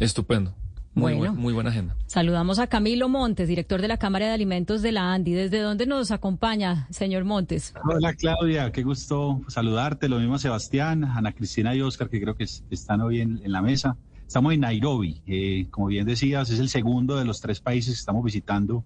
Estupendo. 0.00 0.54
Muy, 0.94 1.12
Bueno. 1.12 1.18
buen- 1.32 1.36
muy 1.42 1.52
buena 1.52 1.68
agenda. 1.70 1.94
Saludamos 2.06 2.58
a 2.58 2.68
Camilo 2.68 3.08
Montes, 3.10 3.48
director 3.48 3.82
de 3.82 3.88
la 3.88 3.98
Cámara 3.98 4.28
de 4.28 4.32
Alimentos 4.32 4.80
de 4.80 4.92
la 4.92 5.12
ANDI. 5.12 5.32
¿Desde 5.34 5.60
dónde 5.60 5.84
nos 5.84 6.10
acompaña, 6.10 6.86
señor 6.90 7.24
Montes? 7.24 7.74
Hola 7.84 8.14
Claudia, 8.14 8.72
qué 8.72 8.82
gusto 8.82 9.42
saludarte. 9.48 10.08
Lo 10.08 10.18
mismo 10.18 10.36
a 10.36 10.38
Sebastián, 10.38 11.04
Ana 11.04 11.32
Cristina 11.32 11.74
y 11.74 11.82
Oscar, 11.82 12.08
que 12.08 12.18
creo 12.20 12.34
que 12.34 12.44
es- 12.44 12.64
están 12.70 13.02
hoy 13.02 13.20
en, 13.20 13.42
en 13.44 13.52
la 13.52 13.60
mesa. 13.60 13.98
Estamos 14.26 14.54
en 14.54 14.60
Nairobi, 14.60 15.20
eh, 15.26 15.66
como 15.70 15.88
bien 15.88 16.06
decías, 16.06 16.48
es 16.48 16.60
el 16.60 16.70
segundo 16.70 17.16
de 17.16 17.26
los 17.26 17.40
tres 17.42 17.60
países 17.60 17.92
que 17.94 17.98
estamos 18.00 18.24
visitando 18.24 18.84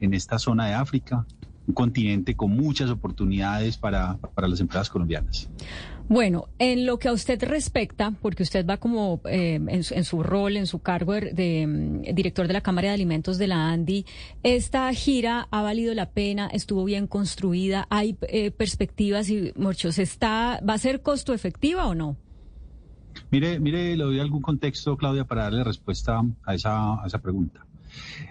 en 0.00 0.12
esta 0.12 0.40
zona 0.40 0.66
de 0.66 0.74
África, 0.74 1.24
un 1.68 1.74
continente 1.74 2.34
con 2.34 2.50
muchas 2.50 2.90
oportunidades 2.90 3.78
para, 3.78 4.16
para 4.34 4.48
las 4.48 4.58
empresas 4.60 4.90
colombianas. 4.90 5.48
Bueno, 6.08 6.48
en 6.58 6.84
lo 6.84 6.98
que 6.98 7.08
a 7.08 7.12
usted 7.12 7.42
respecta, 7.42 8.12
porque 8.20 8.42
usted 8.42 8.66
va 8.66 8.76
como 8.76 9.22
eh, 9.24 9.54
en, 9.54 9.82
su, 9.82 9.94
en 9.94 10.04
su 10.04 10.22
rol, 10.22 10.58
en 10.58 10.66
su 10.66 10.80
cargo 10.80 11.14
de, 11.14 11.66
mm, 11.66 12.14
director 12.14 12.46
de 12.46 12.52
la 12.52 12.60
Cámara 12.60 12.88
de 12.88 12.94
Alimentos 12.94 13.38
de 13.38 13.46
la 13.46 13.70
ANDI, 13.70 14.04
¿esta 14.42 14.92
gira 14.92 15.48
ha 15.50 15.62
valido 15.62 15.94
la 15.94 16.10
pena? 16.10 16.48
¿Estuvo 16.48 16.84
bien 16.84 17.06
construida? 17.06 17.86
¿Hay 17.88 18.18
eh, 18.28 18.50
perspectivas 18.50 19.30
y 19.30 19.52
muchos? 19.56 19.98
¿Está, 19.98 20.60
¿Va 20.68 20.74
a 20.74 20.78
ser 20.78 21.00
costo 21.00 21.32
efectiva 21.32 21.86
o 21.86 21.94
no? 21.94 22.16
Mire, 23.30 23.58
mire, 23.58 23.96
le 23.96 24.04
doy 24.04 24.20
algún 24.20 24.42
contexto, 24.42 24.96
Claudia, 24.98 25.24
para 25.24 25.44
darle 25.44 25.64
respuesta 25.64 26.22
a 26.44 26.54
esa, 26.54 27.02
a 27.02 27.06
esa 27.06 27.20
pregunta. 27.20 27.64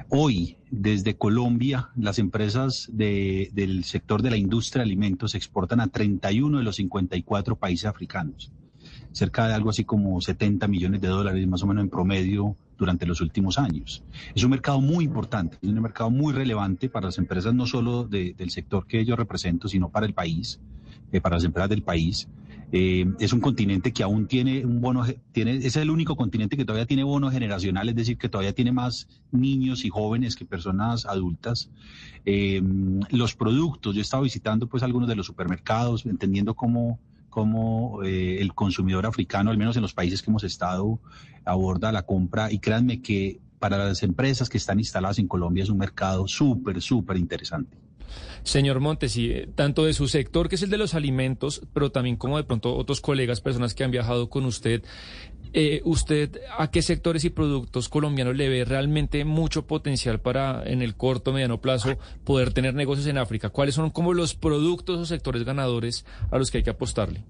Hoy, 0.10 0.58
desde 0.70 1.16
Colombia, 1.16 1.90
las 1.96 2.20
empresas 2.20 2.88
de- 2.92 3.50
del 3.54 3.84
sector 3.84 4.22
de 4.22 4.32
la 4.32 4.38
industria 4.38 4.82
de 4.84 4.90
alimentos 4.90 5.36
exportan 5.36 5.80
a 5.80 5.88
31 5.88 6.58
de 6.60 6.64
los 6.64 6.76
54 6.76 7.56
países 7.56 7.86
africanos, 7.86 8.52
cerca 9.12 9.48
de 9.48 9.54
algo 9.54 9.70
así 9.70 9.84
como 9.84 10.20
70 10.22 10.68
millones 10.68 11.02
de 11.02 11.08
dólares 11.08 11.48
más 11.48 11.64
o 11.64 11.68
menos 11.68 11.84
en 11.84 11.90
promedio 11.90 12.56
durante 12.78 13.06
los 13.06 13.22
últimos 13.22 13.58
años. 13.58 14.04
Es 14.36 14.44
un 14.44 14.52
mercado 14.52 14.82
muy 14.82 15.06
importante, 15.06 15.58
es 15.62 15.70
un 15.70 15.82
mercado 15.82 16.10
muy 16.10 16.34
relevante 16.34 16.90
para 16.90 17.08
las 17.08 17.18
empresas, 17.18 17.54
no 17.54 17.66
solo 17.66 18.04
de- 18.04 18.34
del 18.34 18.50
sector 18.50 18.86
que 18.88 19.06
yo 19.06 19.16
represento, 19.16 19.68
sino 19.68 19.90
para 19.90 20.06
el 20.06 20.14
país, 20.14 20.60
eh, 21.12 21.22
para 21.22 21.36
las 21.38 21.44
empresas 21.44 21.70
del 21.70 21.84
país. 21.84 22.28
Eh, 22.76 23.06
es 23.20 23.32
un 23.34 23.40
continente 23.40 23.94
que 23.94 24.02
aún 24.02 24.26
tiene 24.26 24.66
un 24.66 24.82
bono, 24.82 25.06
tiene, 25.32 25.58
es 25.58 25.76
el 25.76 25.92
único 25.92 26.16
continente 26.16 26.58
que 26.58 26.66
todavía 26.66 26.88
tiene 26.88 27.04
bono 27.04 27.30
generacional, 27.30 27.88
es 27.88 27.96
decir, 27.96 28.18
que 28.18 28.30
todavía 28.30 28.54
tiene 28.54 28.72
más 28.72 29.08
niños 29.32 29.86
y 29.86 29.90
jóvenes 29.90 30.36
que 30.36 30.44
personas 30.44 31.06
adultas. 31.06 31.70
Eh, 32.26 32.64
los 33.12 33.36
productos, 33.36 33.94
yo 33.94 34.00
he 34.00 34.02
estado 34.02 34.24
visitando 34.24 34.66
pues 34.66 34.82
algunos 34.82 35.08
de 35.08 35.16
los 35.16 35.28
supermercados, 35.28 36.08
entendiendo 36.08 36.56
cómo, 36.56 37.00
cómo 37.30 38.02
eh, 38.02 38.42
el 38.42 38.56
consumidor 38.56 39.06
africano, 39.06 39.52
al 39.52 39.58
menos 39.60 39.76
en 39.76 39.84
los 39.84 39.94
países 39.94 40.24
que 40.24 40.32
hemos 40.32 40.44
estado, 40.44 41.00
aborda 41.46 41.92
la 41.92 42.08
compra 42.08 42.52
y 42.52 42.58
créanme 42.58 43.04
que 43.04 43.40
para 43.60 43.78
las 43.78 44.02
empresas 44.02 44.50
que 44.50 44.58
están 44.58 44.80
instaladas 44.80 45.20
en 45.20 45.28
Colombia 45.28 45.64
es 45.64 45.70
un 45.70 45.78
mercado 45.78 46.28
súper, 46.28 46.82
súper 46.82 47.18
interesante. 47.18 47.78
Señor 48.44 48.80
Montes, 48.80 49.18
y 49.18 49.32
eh, 49.32 49.50
tanto 49.54 49.86
de 49.86 49.94
su 49.94 50.08
sector, 50.08 50.50
que 50.50 50.56
es 50.56 50.64
el 50.64 50.70
de 50.70 50.78
los 50.78 50.94
alimentos, 50.94 51.62
pero 51.74 51.92
también 51.92 52.16
como 52.18 52.38
de 52.38 52.44
pronto 52.44 52.76
otros 52.76 53.02
colegas, 53.02 53.42
personas 53.42 53.74
que 53.74 53.84
han 53.84 53.92
viajado 53.92 54.30
con 54.30 54.46
usted, 54.46 54.84
eh, 55.54 55.82
¿usted 55.86 56.42
a 56.58 56.72
qué 56.72 56.82
sectores 56.82 57.24
y 57.26 57.30
productos 57.30 57.88
colombianos 57.88 58.36
le 58.36 58.50
ve 58.50 58.66
realmente 58.66 59.24
mucho 59.24 59.68
potencial 59.68 60.20
para 60.20 60.64
en 60.66 60.82
el 60.82 60.96
corto, 60.96 61.32
mediano 61.32 61.62
plazo 61.62 61.98
poder 62.24 62.54
tener 62.54 62.74
negocios 62.74 63.08
en 63.08 63.18
África? 63.18 63.50
¿Cuáles 63.50 63.76
son 63.76 63.92
como 63.92 64.14
los 64.14 64.34
productos 64.34 65.00
o 65.00 65.06
sectores 65.06 65.44
ganadores 65.44 66.06
a 66.32 66.38
los 66.38 66.50
que 66.50 66.58
hay 66.58 66.64
que 66.64 66.72
apostarle? 66.72 67.24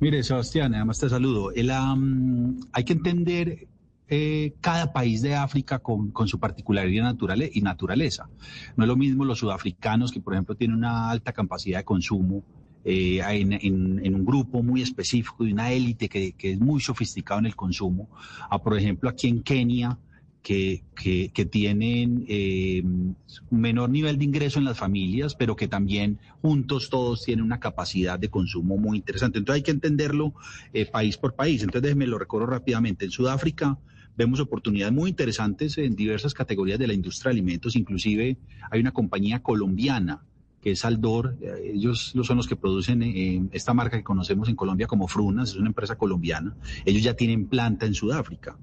Mire, 0.00 0.22
Sebastián, 0.22 0.74
además 0.74 0.98
te 1.00 1.08
saludo. 1.08 1.50
Hay 1.50 2.84
que 2.84 2.92
entender 2.92 3.68
eh, 4.08 4.54
cada 4.60 4.92
país 4.92 5.22
de 5.22 5.34
África 5.34 5.78
con, 5.78 6.12
su 6.26 6.38
particularidad 6.38 7.04
naturale- 7.04 7.50
y 7.52 7.60
naturaleza. 7.60 8.28
No 8.76 8.84
es 8.84 8.88
lo 8.88 8.96
mismo 8.96 9.24
los 9.24 9.38
sudafricanos, 9.38 10.12
que 10.12 10.20
por 10.20 10.34
ejemplo 10.34 10.54
tienen 10.54 10.76
una 10.76 11.10
alta 11.10 11.32
capacidad 11.32 11.78
de 11.78 11.84
consumo 11.84 12.42
eh, 12.84 13.20
en, 13.22 14.14
un 14.14 14.24
grupo 14.24 14.62
muy 14.62 14.82
específico 14.82 15.44
de 15.44 15.52
una 15.52 15.72
élite 15.72 16.08
que, 16.08 16.32
que 16.32 16.52
es 16.52 16.60
muy 16.60 16.80
sofisticado 16.80 17.40
en 17.40 17.46
el 17.46 17.56
consumo, 17.56 18.10
a 18.50 18.62
por 18.62 18.76
ejemplo 18.76 19.08
aquí 19.08 19.28
en 19.28 19.42
Kenia, 19.42 19.98
que, 20.44 20.84
que, 21.32 21.46
tienen 21.46 22.26
eh, 22.28 22.82
un 22.84 23.16
menor 23.50 23.88
nivel 23.88 24.18
de 24.18 24.26
ingreso 24.26 24.58
en 24.58 24.66
las 24.66 24.76
familias, 24.76 25.34
pero 25.34 25.56
que 25.56 25.68
también 25.68 26.20
juntos 26.42 26.90
todos 26.90 27.24
tienen 27.24 27.46
una 27.46 27.58
capacidad 27.58 28.18
de 28.18 28.28
consumo 28.28 28.76
muy 28.76 28.98
interesante. 28.98 29.38
Entonces 29.38 29.60
hay 29.60 29.62
que 29.62 29.70
entenderlo 29.70 30.34
eh, 30.74 30.84
país 30.84 31.16
por 31.16 31.34
país. 31.34 31.62
Entonces 31.62 31.82
déjeme 31.82 32.06
lo 32.06 32.18
recorro 32.18 32.44
rápidamente. 32.44 33.06
En 33.06 33.10
Sudáfrica 33.10 33.78
vemos 34.16 34.40
oportunidades 34.40 34.94
muy 34.94 35.10
interesantes 35.10 35.78
en 35.78 35.96
diversas 35.96 36.34
categorías 36.34 36.78
de 36.78 36.86
la 36.86 36.94
industria 36.94 37.30
de 37.30 37.34
alimentos. 37.34 37.76
Inclusive 37.76 38.36
hay 38.70 38.80
una 38.80 38.92
compañía 38.92 39.42
colombiana 39.42 40.22
que 40.64 40.70
es 40.70 40.84
Aldor, 40.86 41.36
eh, 41.42 41.72
ellos 41.74 42.14
son 42.22 42.38
los 42.38 42.48
que 42.48 42.56
producen 42.56 43.02
eh, 43.02 43.42
esta 43.52 43.74
marca 43.74 43.98
que 43.98 44.02
conocemos 44.02 44.48
en 44.48 44.56
Colombia 44.56 44.86
como 44.86 45.06
Frunas, 45.08 45.50
es 45.50 45.56
una 45.56 45.68
empresa 45.68 45.98
colombiana. 45.98 46.56
Ellos 46.86 47.02
ya 47.02 47.12
tienen 47.12 47.48
planta 47.48 47.84
en 47.84 47.92
Sudáfrica. 47.92 48.56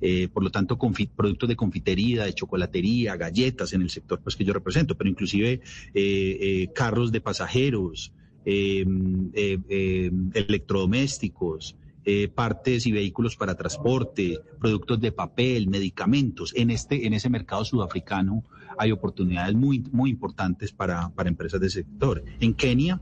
Eh, 0.00 0.28
por 0.28 0.44
lo 0.44 0.50
tanto, 0.50 0.78
productos 0.78 1.48
de 1.48 1.56
confitería, 1.56 2.22
de 2.26 2.32
chocolatería, 2.32 3.16
galletas 3.16 3.72
en 3.72 3.82
el 3.82 3.90
sector 3.90 4.20
pues, 4.20 4.36
que 4.36 4.44
yo 4.44 4.52
represento, 4.52 4.96
pero 4.96 5.10
inclusive 5.10 5.60
carros 6.76 7.10
de 7.10 7.20
pasajeros, 7.20 8.12
eh, 8.44 8.86
electrodomésticos, 10.32 11.74
eh, 12.04 12.28
partes 12.28 12.86
y 12.86 12.92
vehículos 12.92 13.36
para 13.36 13.54
transporte, 13.54 14.40
productos 14.58 15.00
de 15.00 15.12
papel, 15.12 15.68
medicamentos. 15.68 16.52
En, 16.56 16.70
este, 16.70 17.06
en 17.06 17.12
ese 17.12 17.28
mercado 17.28 17.64
sudafricano 17.64 18.44
hay 18.78 18.92
oportunidades 18.92 19.54
muy, 19.54 19.84
muy 19.92 20.10
importantes 20.10 20.72
para, 20.72 21.10
para 21.10 21.28
empresas 21.28 21.60
del 21.60 21.70
sector. 21.70 22.24
En 22.40 22.54
Kenia, 22.54 23.00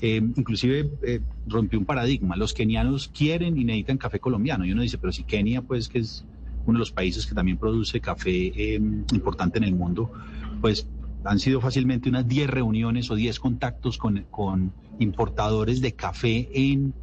eh, 0.00 0.22
inclusive 0.36 0.90
eh, 1.02 1.20
rompió 1.46 1.78
un 1.78 1.84
paradigma. 1.84 2.36
Los 2.36 2.54
kenianos 2.54 3.08
quieren 3.08 3.58
y 3.58 3.64
necesitan 3.64 3.98
café 3.98 4.20
colombiano. 4.20 4.64
Y 4.64 4.72
uno 4.72 4.82
dice, 4.82 4.98
pero 4.98 5.12
si 5.12 5.24
Kenia, 5.24 5.62
pues 5.62 5.88
que 5.88 5.98
es 5.98 6.24
uno 6.66 6.78
de 6.78 6.80
los 6.80 6.92
países 6.92 7.26
que 7.26 7.34
también 7.34 7.58
produce 7.58 8.00
café 8.00 8.30
eh, 8.30 8.80
importante 9.12 9.58
en 9.58 9.64
el 9.64 9.74
mundo, 9.74 10.12
pues 10.60 10.86
han 11.24 11.38
sido 11.38 11.60
fácilmente 11.60 12.08
unas 12.08 12.28
10 12.28 12.48
reuniones 12.48 13.10
o 13.10 13.14
10 13.14 13.40
contactos 13.40 13.98
con, 13.98 14.24
con 14.30 14.72
importadores 14.98 15.80
de 15.80 15.92
café 15.92 16.48
en 16.52 16.94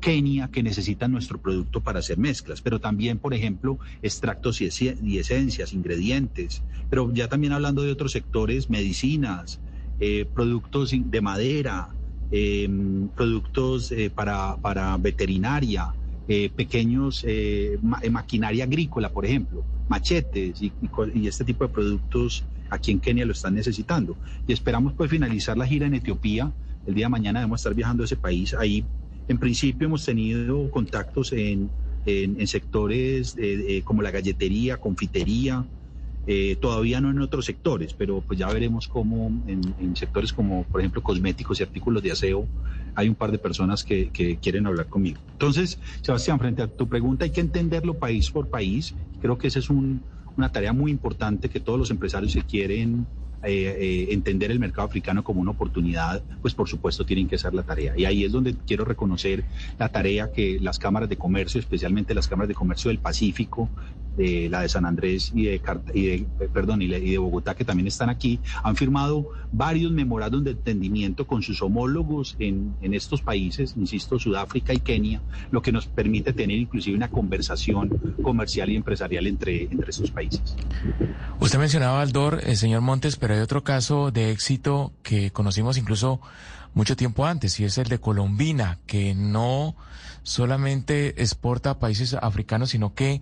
Kenia 0.00 0.48
que 0.48 0.62
necesitan 0.62 1.12
nuestro 1.12 1.38
producto 1.38 1.80
para 1.80 1.98
hacer 2.00 2.18
mezclas, 2.18 2.60
pero 2.62 2.80
también, 2.80 3.18
por 3.18 3.34
ejemplo, 3.34 3.78
extractos 4.02 4.60
y, 4.60 4.66
ese- 4.66 4.96
y 5.02 5.18
esencias, 5.18 5.72
ingredientes, 5.72 6.62
pero 6.88 7.12
ya 7.12 7.28
también 7.28 7.52
hablando 7.52 7.82
de 7.82 7.92
otros 7.92 8.12
sectores, 8.12 8.70
medicinas, 8.70 9.60
eh, 9.98 10.24
productos 10.34 10.92
de 10.94 11.20
madera, 11.20 11.94
eh, 12.30 12.68
productos 13.14 13.92
eh, 13.92 14.10
para, 14.10 14.56
para 14.56 14.96
veterinaria, 14.96 15.94
eh, 16.26 16.48
pequeños 16.48 17.24
ma- 17.82 18.00
maquinaria 18.10 18.64
agrícola, 18.64 19.08
por 19.10 19.26
ejemplo, 19.26 19.64
machetes 19.88 20.62
y 20.62 21.26
este 21.26 21.44
tipo 21.44 21.64
de 21.64 21.70
productos 21.70 22.44
aquí 22.70 22.92
en 22.92 23.00
Kenia 23.00 23.26
lo 23.26 23.32
están 23.32 23.54
necesitando. 23.54 24.16
Y 24.46 24.52
esperamos 24.52 24.94
pues 24.94 25.10
finalizar 25.10 25.58
la 25.58 25.66
gira 25.66 25.86
en 25.86 25.94
Etiopía. 25.94 26.52
El 26.86 26.94
día 26.94 27.06
de 27.06 27.10
mañana 27.10 27.40
debemos 27.40 27.60
estar 27.60 27.74
viajando 27.74 28.04
a 28.04 28.06
ese 28.06 28.16
país. 28.16 28.54
Ahí, 28.54 28.84
en 29.30 29.38
principio, 29.38 29.86
hemos 29.86 30.04
tenido 30.04 30.68
contactos 30.70 31.32
en, 31.32 31.70
en- 32.04 32.40
en 32.40 32.46
sectores 32.46 33.36
como 33.84 34.02
la 34.02 34.10
galletería, 34.10 34.76
confitería, 34.76 35.64
eh, 36.26 36.56
todavía 36.60 37.00
no 37.00 37.10
en 37.10 37.20
otros 37.20 37.44
sectores, 37.46 37.94
pero 37.94 38.20
pues 38.26 38.38
ya 38.38 38.48
veremos 38.48 38.88
cómo 38.88 39.28
en, 39.46 39.60
en 39.78 39.96
sectores 39.96 40.32
como, 40.32 40.64
por 40.64 40.80
ejemplo, 40.80 41.00
cosméticos 41.02 41.60
y 41.60 41.62
artículos 41.62 42.02
de 42.02 42.10
aseo, 42.12 42.48
hay 42.94 43.08
un 43.08 43.14
par 43.14 43.30
de 43.30 43.38
personas 43.38 43.84
que, 43.84 44.10
que 44.10 44.36
quieren 44.38 44.66
hablar 44.66 44.88
conmigo. 44.88 45.20
Entonces, 45.32 45.78
Sebastián, 46.02 46.38
frente 46.40 46.62
a 46.62 46.66
tu 46.68 46.88
pregunta, 46.88 47.24
hay 47.24 47.30
que 47.30 47.40
entenderlo 47.40 47.94
país 47.94 48.30
por 48.30 48.48
país. 48.48 48.94
Creo 49.20 49.38
que 49.38 49.46
esa 49.46 49.60
es 49.60 49.70
un- 49.70 50.04
una 50.36 50.48
tarea 50.50 50.72
muy 50.72 50.90
importante 50.90 51.48
que 51.48 51.60
todos 51.60 51.78
los 51.78 51.90
empresarios 51.90 52.34
que 52.34 52.42
quieren 52.42 53.06
eh, 53.42 53.76
eh, 53.78 54.06
entender 54.10 54.50
el 54.50 54.58
mercado 54.58 54.86
africano 54.86 55.24
como 55.24 55.40
una 55.40 55.52
oportunidad, 55.52 56.22
pues 56.42 56.54
por 56.54 56.68
supuesto 56.68 57.06
tienen 57.06 57.26
que 57.26 57.36
hacer 57.36 57.54
la 57.54 57.62
tarea. 57.62 57.94
Y 57.96 58.04
ahí 58.04 58.24
es 58.24 58.32
donde 58.32 58.54
quiero 58.66 58.84
reconocer 58.84 59.44
la 59.78 59.88
tarea 59.88 60.30
que 60.30 60.58
las 60.60 60.78
cámaras 60.78 61.08
de 61.08 61.16
comercio, 61.16 61.58
especialmente 61.58 62.14
las 62.14 62.28
cámaras 62.28 62.48
de 62.48 62.54
comercio 62.54 62.88
del 62.88 62.98
Pacífico, 62.98 63.70
de 64.16 64.48
la 64.50 64.62
de 64.62 64.68
San 64.68 64.84
Andrés 64.84 65.32
y 65.34 65.44
de, 65.44 65.60
y 65.94 66.02
de, 66.06 66.14
eh, 66.14 66.48
perdón, 66.52 66.82
y 66.82 66.88
de- 66.88 67.18
Bogotá, 67.18 67.54
que 67.54 67.64
también 67.64 67.86
están 67.86 68.08
aquí, 68.10 68.40
han 68.62 68.76
firmado 68.76 69.28
varios 69.52 69.92
memorándum 69.92 70.42
de 70.44 70.52
entendimiento 70.52 71.26
con 71.26 71.42
sus 71.42 71.60
homólogos 71.62 72.36
en, 72.38 72.74
en 72.82 72.94
estos 72.94 73.20
países, 73.22 73.74
insisto, 73.76 74.18
Sudáfrica 74.18 74.72
y 74.72 74.78
Kenia, 74.78 75.20
lo 75.50 75.60
que 75.62 75.72
nos 75.72 75.86
permite 75.86 76.32
tener 76.32 76.58
inclusive 76.58 76.96
una 76.96 77.08
conversación 77.08 78.14
comercial 78.22 78.70
y 78.70 78.76
empresarial 78.76 79.26
entre, 79.26 79.64
entre 79.64 79.90
estos 79.90 80.10
países. 80.10 80.56
Usted 81.40 81.58
mencionaba 81.58 82.00
Aldor, 82.02 82.40
el 82.44 82.56
señor 82.56 82.80
Montes, 82.80 83.16
pero 83.16 83.34
hay 83.34 83.40
otro 83.40 83.64
caso 83.64 84.10
de 84.10 84.30
éxito 84.30 84.92
que 85.02 85.30
conocimos 85.30 85.76
incluso 85.78 86.20
mucho 86.74 86.96
tiempo 86.96 87.26
antes, 87.26 87.58
y 87.58 87.64
es 87.64 87.78
el 87.78 87.88
de 87.88 87.98
Colombina, 87.98 88.78
que 88.86 89.14
no 89.14 89.74
solamente 90.22 91.20
exporta 91.22 91.70
a 91.70 91.78
países 91.78 92.14
africanos, 92.14 92.70
sino 92.70 92.94
que 92.94 93.20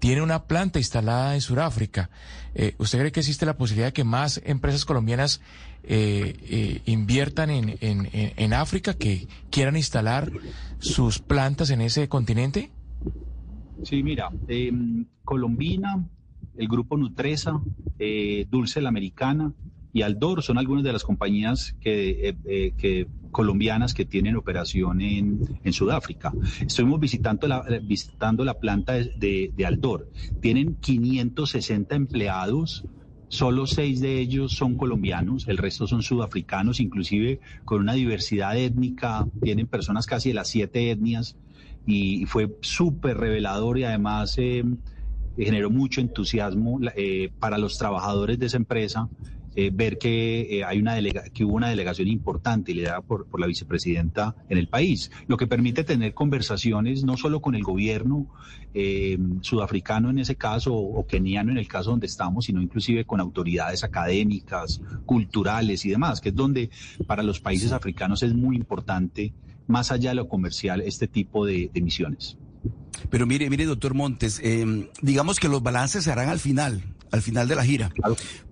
tiene 0.00 0.22
una 0.22 0.44
planta 0.44 0.78
instalada 0.78 1.34
en 1.34 1.42
Sudáfrica. 1.42 2.10
Eh, 2.54 2.74
¿Usted 2.78 2.98
cree 2.98 3.12
que 3.12 3.20
existe 3.20 3.46
la 3.46 3.56
posibilidad 3.56 3.88
de 3.88 3.92
que 3.92 4.02
más 4.02 4.40
empresas 4.44 4.84
colombianas 4.84 5.40
eh, 5.84 6.34
eh, 6.42 6.82
inviertan 6.86 7.50
en, 7.50 7.76
en, 7.80 8.08
en, 8.12 8.54
África, 8.54 8.94
que 8.94 9.28
quieran 9.50 9.76
instalar 9.76 10.32
sus 10.78 11.20
plantas 11.20 11.70
en 11.70 11.82
ese 11.82 12.08
continente? 12.08 12.70
Sí, 13.84 14.02
mira, 14.02 14.30
em, 14.48 15.04
Colombina, 15.24 16.04
el 16.56 16.66
grupo 16.66 16.96
Nutresa, 16.96 17.60
Dulce 18.50 18.80
la 18.80 18.88
Americana 18.88 19.52
y 19.92 20.02
Aldor 20.02 20.42
son 20.42 20.58
algunas 20.58 20.82
de 20.82 20.92
las 20.92 21.04
compañías 21.04 21.76
que, 21.80 22.36
que 22.76 23.06
colombianas 23.30 23.94
que 23.94 24.04
tienen 24.04 24.36
operación 24.36 25.00
en, 25.00 25.58
en 25.62 25.72
Sudáfrica. 25.72 26.32
Estuvimos 26.60 27.00
visitando 27.00 27.46
la, 27.46 27.62
visitando 27.82 28.44
la 28.44 28.54
planta 28.54 28.94
de, 28.94 29.52
de, 29.56 29.66
Aldor. 29.66 30.10
Tienen 30.40 30.76
560 30.76 31.94
empleados. 31.94 32.84
Solo 33.28 33.68
seis 33.68 34.00
de 34.00 34.18
ellos 34.18 34.54
son 34.54 34.76
colombianos, 34.76 35.46
el 35.46 35.56
resto 35.56 35.86
son 35.86 36.02
sudafricanos, 36.02 36.80
inclusive 36.80 37.38
con 37.64 37.80
una 37.80 37.92
diversidad 37.92 38.56
étnica, 38.56 39.24
tienen 39.40 39.68
personas 39.68 40.06
casi 40.06 40.30
de 40.30 40.34
las 40.34 40.48
siete 40.48 40.90
etnias 40.90 41.36
y 41.86 42.26
fue 42.26 42.56
súper 42.60 43.18
revelador 43.18 43.78
y 43.78 43.84
además 43.84 44.34
eh, 44.38 44.64
generó 45.36 45.70
mucho 45.70 46.00
entusiasmo 46.00 46.80
eh, 46.96 47.30
para 47.38 47.56
los 47.56 47.78
trabajadores 47.78 48.36
de 48.36 48.46
esa 48.46 48.56
empresa 48.56 49.08
eh, 49.56 49.70
ver 49.72 49.98
que, 49.98 50.58
eh, 50.58 50.64
hay 50.64 50.78
una 50.78 50.94
delega 50.94 51.24
que 51.24 51.44
hubo 51.44 51.56
una 51.56 51.68
delegación 51.68 52.06
importante 52.06 52.72
liderada 52.72 53.00
por, 53.00 53.26
por 53.26 53.40
la 53.40 53.48
vicepresidenta 53.48 54.36
en 54.48 54.58
el 54.58 54.68
país, 54.68 55.10
lo 55.26 55.36
que 55.36 55.48
permite 55.48 55.82
tener 55.82 56.14
conversaciones 56.14 57.02
no 57.02 57.16
solo 57.16 57.40
con 57.40 57.56
el 57.56 57.64
gobierno 57.64 58.28
eh, 58.74 59.18
sudafricano 59.40 60.10
en 60.10 60.20
ese 60.20 60.36
caso 60.36 60.72
o, 60.72 61.04
keniano 61.04 61.50
en 61.50 61.58
el 61.58 61.66
caso 61.66 61.90
donde 61.90 62.06
estamos, 62.06 62.44
sino 62.44 62.62
inclusive 62.62 63.04
con 63.04 63.18
autoridades 63.18 63.82
académicas, 63.82 64.80
culturales 65.04 65.84
y 65.84 65.90
demás, 65.90 66.20
que 66.20 66.28
es 66.28 66.34
donde 66.34 66.70
para 67.08 67.24
los 67.24 67.40
países 67.40 67.72
africanos 67.72 68.22
es 68.22 68.32
muy 68.32 68.54
importante, 68.54 69.32
más 69.66 69.90
allá 69.90 70.10
de 70.10 70.16
lo 70.16 70.28
comercial, 70.28 70.80
este 70.80 71.08
tipo 71.08 71.44
de, 71.44 71.70
de 71.74 71.80
misiones. 71.80 72.38
Pero 73.08 73.26
mire, 73.26 73.50
mire, 73.50 73.64
doctor 73.64 73.94
Montes, 73.94 74.40
digamos 75.00 75.40
que 75.40 75.48
los 75.48 75.62
balances 75.62 76.04
se 76.04 76.12
harán 76.12 76.28
al 76.28 76.38
final, 76.38 76.84
al 77.10 77.22
final 77.22 77.48
de 77.48 77.56
la 77.56 77.64
gira. 77.64 77.90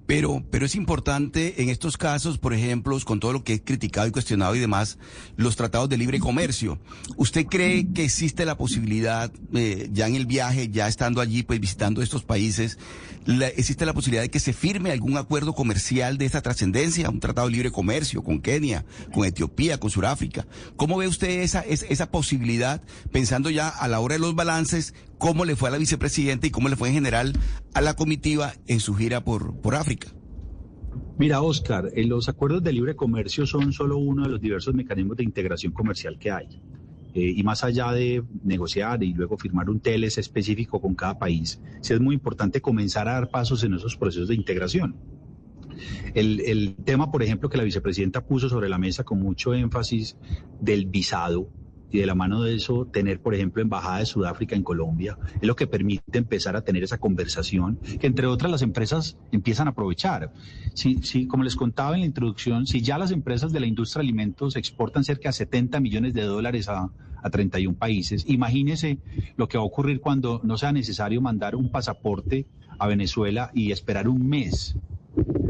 Pero, 0.08 0.42
pero 0.50 0.64
es 0.64 0.74
importante 0.74 1.60
en 1.60 1.68
estos 1.68 1.98
casos, 1.98 2.38
por 2.38 2.54
ejemplo, 2.54 2.98
con 3.04 3.20
todo 3.20 3.34
lo 3.34 3.44
que 3.44 3.52
es 3.52 3.60
criticado 3.62 4.06
y 4.06 4.10
cuestionado 4.10 4.54
y 4.54 4.58
demás, 4.58 4.96
los 5.36 5.54
tratados 5.54 5.90
de 5.90 5.98
libre 5.98 6.18
comercio. 6.18 6.78
¿Usted 7.18 7.44
cree 7.44 7.86
que 7.92 8.04
existe 8.04 8.46
la 8.46 8.56
posibilidad, 8.56 9.30
eh, 9.52 9.90
ya 9.92 10.06
en 10.08 10.14
el 10.14 10.24
viaje, 10.24 10.70
ya 10.70 10.88
estando 10.88 11.20
allí, 11.20 11.42
pues 11.42 11.60
visitando 11.60 12.00
estos 12.00 12.22
países, 12.22 12.78
existe 13.54 13.84
la 13.84 13.92
posibilidad 13.92 14.22
de 14.22 14.30
que 14.30 14.40
se 14.40 14.54
firme 14.54 14.92
algún 14.92 15.18
acuerdo 15.18 15.54
comercial 15.54 16.16
de 16.16 16.24
esta 16.24 16.40
trascendencia, 16.40 17.10
un 17.10 17.20
tratado 17.20 17.48
de 17.48 17.52
libre 17.52 17.70
comercio 17.70 18.24
con 18.24 18.40
Kenia, 18.40 18.86
con 19.12 19.26
Etiopía, 19.26 19.78
con 19.78 19.90
Sudáfrica? 19.90 20.46
¿Cómo 20.76 20.96
ve 20.96 21.06
usted 21.06 21.42
esa, 21.42 21.60
esa 21.60 22.10
posibilidad, 22.10 22.80
pensando 23.12 23.50
ya 23.50 23.68
a 23.68 23.86
la 23.88 24.00
hora 24.00 24.14
de 24.14 24.20
los 24.20 24.34
balances, 24.34 24.94
cómo 25.18 25.44
le 25.44 25.56
fue 25.56 25.68
a 25.68 25.72
la 25.72 25.78
vicepresidenta 25.78 26.46
y 26.46 26.50
cómo 26.50 26.68
le 26.68 26.76
fue 26.76 26.88
en 26.88 26.94
general 26.94 27.32
a 27.74 27.80
la 27.80 27.94
comitiva 27.94 28.54
en 28.66 28.80
su 28.80 28.94
gira 28.94 29.24
por, 29.24 29.60
por 29.60 29.74
África? 29.74 30.08
Mira, 31.18 31.42
Oscar, 31.42 31.90
eh, 31.94 32.04
los 32.04 32.28
acuerdos 32.28 32.62
de 32.62 32.72
libre 32.72 32.94
comercio 32.94 33.46
son 33.46 33.72
solo 33.72 33.98
uno 33.98 34.22
de 34.22 34.28
los 34.28 34.40
diversos 34.40 34.74
mecanismos 34.74 35.16
de 35.16 35.24
integración 35.24 35.72
comercial 35.72 36.18
que 36.18 36.30
hay. 36.30 36.46
Eh, 37.14 37.34
y 37.36 37.42
más 37.42 37.64
allá 37.64 37.90
de 37.92 38.22
negociar 38.44 39.02
y 39.02 39.12
luego 39.14 39.36
firmar 39.36 39.68
un 39.70 39.80
TLS 39.80 40.18
específico 40.18 40.80
con 40.80 40.94
cada 40.94 41.18
país, 41.18 41.60
sí 41.80 41.92
es 41.92 42.00
muy 42.00 42.14
importante 42.14 42.60
comenzar 42.60 43.08
a 43.08 43.14
dar 43.14 43.30
pasos 43.30 43.64
en 43.64 43.74
esos 43.74 43.96
procesos 43.96 44.28
de 44.28 44.34
integración. 44.34 44.96
El, 46.14 46.40
el 46.40 46.76
tema, 46.84 47.10
por 47.10 47.22
ejemplo, 47.22 47.48
que 47.48 47.56
la 47.56 47.64
vicepresidenta 47.64 48.24
puso 48.24 48.48
sobre 48.48 48.68
la 48.68 48.78
mesa 48.78 49.04
con 49.04 49.20
mucho 49.20 49.54
énfasis 49.54 50.16
del 50.60 50.86
visado, 50.86 51.50
y 51.90 51.98
de 51.98 52.06
la 52.06 52.14
mano 52.14 52.42
de 52.42 52.54
eso 52.54 52.86
tener, 52.86 53.20
por 53.20 53.34
ejemplo, 53.34 53.62
embajada 53.62 53.98
de 53.98 54.06
Sudáfrica 54.06 54.54
en 54.56 54.62
Colombia, 54.62 55.18
es 55.40 55.46
lo 55.46 55.56
que 55.56 55.66
permite 55.66 56.18
empezar 56.18 56.56
a 56.56 56.62
tener 56.62 56.82
esa 56.82 56.98
conversación 56.98 57.78
que 58.00 58.06
entre 58.06 58.26
otras 58.26 58.50
las 58.50 58.62
empresas 58.62 59.16
empiezan 59.32 59.68
a 59.68 59.70
aprovechar. 59.70 60.32
Si, 60.74 60.98
si, 61.02 61.26
como 61.26 61.44
les 61.44 61.56
contaba 61.56 61.94
en 61.94 62.00
la 62.00 62.06
introducción, 62.06 62.66
si 62.66 62.82
ya 62.82 62.98
las 62.98 63.10
empresas 63.10 63.52
de 63.52 63.60
la 63.60 63.66
industria 63.66 64.00
de 64.00 64.08
alimentos 64.08 64.56
exportan 64.56 65.04
cerca 65.04 65.30
de 65.30 65.34
70 65.34 65.80
millones 65.80 66.14
de 66.14 66.22
dólares 66.22 66.68
a, 66.68 66.90
a 67.22 67.30
31 67.30 67.76
países, 67.76 68.24
imagínese 68.28 68.98
lo 69.36 69.48
que 69.48 69.58
va 69.58 69.64
a 69.64 69.66
ocurrir 69.66 70.00
cuando 70.00 70.40
no 70.44 70.58
sea 70.58 70.72
necesario 70.72 71.20
mandar 71.20 71.56
un 71.56 71.70
pasaporte 71.70 72.46
a 72.78 72.86
Venezuela 72.86 73.50
y 73.54 73.72
esperar 73.72 74.08
un 74.08 74.28
mes 74.28 74.76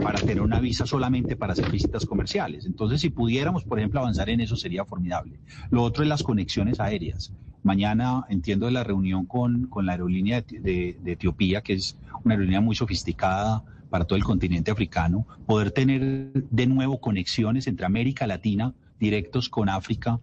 para 0.03 0.21
tener 0.21 0.41
una 0.41 0.61
visa 0.61 0.87
solamente 0.87 1.37
para 1.37 1.53
hacer 1.53 1.71
visitas 1.71 2.07
comerciales. 2.07 2.67
Entonces, 2.67 3.01
si 3.01 3.11
pudiéramos, 3.11 3.65
por 3.65 3.79
ejemplo, 3.79 4.01
avanzar 4.01 4.31
en 4.31 4.41
eso, 4.41 4.57
sería 4.57 4.85
formidable. 4.85 5.39
Lo 5.71 5.83
otro 5.83 6.03
es 6.03 6.09
las 6.09 6.23
conexiones 6.23 6.81
aéreas. 6.81 7.33
Mañana 7.63 8.25
entiendo 8.29 8.71
la 8.71 8.85
reunión 8.85 9.27
con, 9.27 9.67
con 9.67 9.87
la 9.87 9.93
aerolínea 9.93 10.43
de, 10.43 10.97
de, 11.03 11.13
Etiopía, 11.13 11.61
que 11.63 11.75
es 11.75 11.99
una 12.25 12.35
aerolínea 12.35 12.61
muy 12.61 12.77
sofisticada 12.77 13.65
para 13.91 14.05
todo 14.05 14.17
el 14.17 14.25
continente 14.25 14.71
africano, 14.71 15.27
poder 15.47 15.73
tener 15.73 16.33
de 16.33 16.67
nuevo 16.67 17.01
conexiones 17.01 17.67
entre 17.67 17.87
América 17.87 18.27
Latina 18.27 18.75
directos 19.01 19.49
con 19.49 19.69
África, 19.69 20.21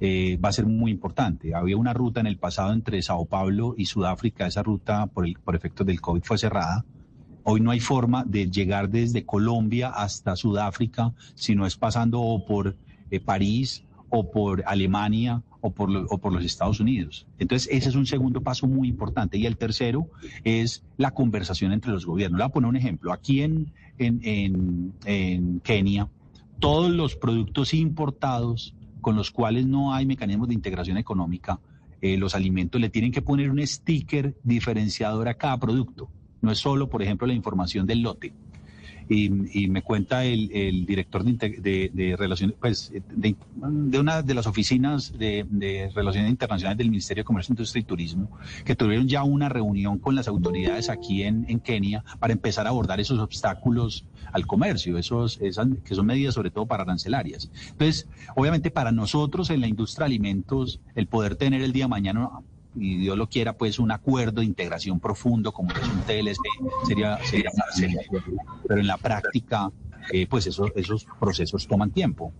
eh, 0.00 0.38
va 0.42 0.50
a 0.50 0.52
ser 0.52 0.66
muy 0.66 0.90
importante. 0.90 1.54
Había 1.54 1.76
una 1.76 1.94
ruta 1.94 2.20
en 2.20 2.26
el 2.26 2.36
pasado 2.36 2.72
entre 2.72 3.00
Sao 3.02 3.24
Paulo 3.24 3.74
y 3.76 3.86
Sudáfrica, 3.86 4.46
esa 4.46 4.62
ruta 4.62 5.06
por, 5.06 5.26
el, 5.26 5.34
por 5.34 5.56
efectos 5.56 5.86
del 5.86 6.00
COVID 6.00 6.22
fue 6.22 6.38
cerrada 6.38 6.84
Hoy 7.48 7.60
no 7.60 7.70
hay 7.70 7.78
forma 7.78 8.24
de 8.24 8.50
llegar 8.50 8.90
desde 8.90 9.24
Colombia 9.24 9.90
hasta 9.90 10.34
Sudáfrica 10.34 11.12
si 11.36 11.54
no 11.54 11.64
es 11.64 11.76
pasando 11.76 12.20
o 12.20 12.44
por 12.44 12.74
eh, 13.12 13.20
París 13.20 13.84
o 14.10 14.32
por 14.32 14.64
Alemania 14.66 15.44
o 15.60 15.70
por, 15.70 15.88
o 16.10 16.18
por 16.18 16.32
los 16.32 16.44
Estados 16.44 16.80
Unidos. 16.80 17.24
Entonces, 17.38 17.68
ese 17.70 17.88
es 17.88 17.94
un 17.94 18.04
segundo 18.04 18.40
paso 18.40 18.66
muy 18.66 18.88
importante. 18.88 19.38
Y 19.38 19.46
el 19.46 19.56
tercero 19.56 20.08
es 20.42 20.82
la 20.96 21.12
conversación 21.12 21.70
entre 21.70 21.92
los 21.92 22.04
gobiernos. 22.04 22.36
Le 22.36 22.42
voy 22.42 22.50
a 22.50 22.52
poner 22.52 22.68
un 22.68 22.76
ejemplo. 22.76 23.12
Aquí 23.12 23.42
en, 23.42 23.72
en, 23.98 24.92
en, 25.04 25.60
Kenia, 25.60 26.08
todos 26.58 26.90
los 26.90 27.14
productos 27.14 27.74
importados 27.74 28.74
con 29.00 29.14
los 29.14 29.30
cuales 29.30 29.66
no 29.66 29.94
hay 29.94 30.04
mecanismos 30.04 30.48
de 30.48 30.54
integración 30.54 30.96
económica, 30.96 31.60
eh, 32.00 32.16
los 32.16 32.34
alimentos 32.34 32.80
le 32.80 32.88
tienen 32.88 33.12
que 33.12 33.22
poner 33.22 33.52
un 33.52 33.64
sticker 33.64 34.34
diferenciador 34.42 35.28
a 35.28 35.34
cada 35.34 35.58
producto. 35.60 36.08
No 36.40 36.50
es 36.50 36.58
solo, 36.58 36.88
por 36.88 37.02
ejemplo, 37.02 37.26
la 37.26 37.34
información 37.34 37.86
del 37.86 38.02
lote. 38.02 38.32
Y, 39.08 39.68
me 39.68 39.82
cuenta 39.82 40.24
el, 40.24 40.84
director 40.84 41.22
de, 41.22 42.16
relaciones, 42.18 42.56
pues, 42.58 42.92
de, 43.14 43.36
una 43.98 44.22
de 44.22 44.34
las 44.34 44.48
oficinas 44.48 45.16
de, 45.16 45.90
relaciones 45.94 46.28
internacionales 46.28 46.78
del 46.78 46.90
Ministerio 46.90 47.22
de 47.22 47.26
Comercio, 47.26 47.52
Industria 47.52 47.82
y 47.82 47.84
Turismo, 47.84 48.30
que 48.64 48.74
tuvieron 48.74 49.06
ya 49.06 49.22
una 49.22 49.48
reunión 49.48 49.98
con 49.98 50.16
las 50.16 50.26
autoridades 50.26 50.88
aquí 50.88 51.22
en, 51.22 51.60
Kenia 51.60 52.04
para 52.18 52.32
empezar 52.32 52.66
a 52.66 52.70
abordar 52.70 52.98
esos 52.98 53.20
obstáculos 53.20 54.04
al 54.32 54.44
comercio, 54.44 54.98
esos, 54.98 55.40
esas, 55.40 55.68
que 55.84 55.94
son 55.94 56.06
medidas 56.06 56.34
sobre 56.34 56.50
todo 56.50 56.66
para 56.66 56.82
arancelarias. 56.82 57.48
Entonces, 57.70 58.08
obviamente 58.34 58.72
para 58.72 58.90
nosotros 58.90 59.50
en 59.50 59.60
la 59.60 59.68
industria 59.68 60.04
de 60.04 60.14
alimentos, 60.14 60.80
el 60.96 61.06
poder 61.06 61.36
tener 61.36 61.62
el 61.62 61.72
día 61.72 61.84
de 61.84 61.88
mañana 61.88 62.28
y 62.76 62.98
Dios 62.98 63.16
lo 63.16 63.28
quiera, 63.28 63.54
pues 63.54 63.78
un 63.78 63.90
acuerdo 63.90 64.40
de 64.40 64.46
integración 64.46 65.00
profundo 65.00 65.52
como 65.52 65.70
es 65.70 65.88
un 65.88 66.00
TLC 66.02 66.38
sería, 66.86 67.18
sería, 67.24 67.50
sería 67.74 68.00
pero 68.66 68.80
en 68.80 68.86
la 68.86 68.98
práctica, 68.98 69.70
eh, 70.12 70.26
pues 70.26 70.46
esos, 70.46 70.70
esos 70.76 71.06
procesos 71.18 71.66
toman 71.66 71.90
tiempo. 71.90 72.32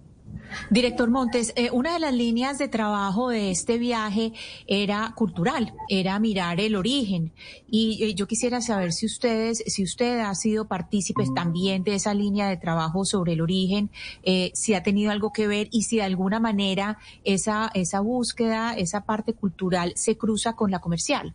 Director 0.70 1.10
Montes, 1.10 1.52
eh, 1.56 1.70
una 1.72 1.94
de 1.94 2.00
las 2.00 2.14
líneas 2.14 2.58
de 2.58 2.68
trabajo 2.68 3.28
de 3.28 3.50
este 3.50 3.78
viaje 3.78 4.32
era 4.66 5.12
cultural, 5.14 5.74
era 5.88 6.18
mirar 6.18 6.60
el 6.60 6.76
origen. 6.76 7.32
Y 7.68 8.02
eh, 8.02 8.14
yo 8.14 8.26
quisiera 8.26 8.60
saber 8.60 8.92
si 8.92 9.06
ustedes, 9.06 9.62
si 9.66 9.82
usted 9.82 10.20
ha 10.20 10.34
sido 10.34 10.66
partícipe 10.66 11.24
también 11.34 11.84
de 11.84 11.94
esa 11.94 12.14
línea 12.14 12.48
de 12.48 12.56
trabajo 12.56 13.04
sobre 13.04 13.34
el 13.34 13.40
origen, 13.40 13.90
eh, 14.22 14.50
si 14.54 14.74
ha 14.74 14.82
tenido 14.82 15.10
algo 15.10 15.32
que 15.32 15.46
ver 15.46 15.68
y 15.70 15.82
si 15.82 15.96
de 15.96 16.02
alguna 16.02 16.40
manera 16.40 16.98
esa, 17.24 17.70
esa 17.74 18.00
búsqueda, 18.00 18.76
esa 18.76 19.04
parte 19.04 19.32
cultural 19.32 19.92
se 19.96 20.16
cruza 20.16 20.54
con 20.54 20.70
la 20.70 20.80
comercial. 20.80 21.34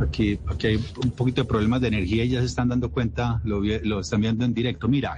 Aquí, 0.00 0.40
aquí 0.48 0.66
hay 0.66 0.84
un 1.02 1.12
poquito 1.12 1.42
de 1.42 1.48
problemas 1.48 1.80
de 1.80 1.88
energía 1.88 2.24
y 2.24 2.30
ya 2.30 2.40
se 2.40 2.46
están 2.46 2.68
dando 2.68 2.90
cuenta, 2.90 3.40
lo, 3.44 3.60
lo 3.60 4.00
están 4.00 4.20
viendo 4.20 4.44
en 4.44 4.52
directo. 4.52 4.88
Mira, 4.88 5.16